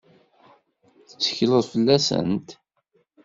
Tettekleḍ 1.09 1.63
fell-asent? 1.71 2.49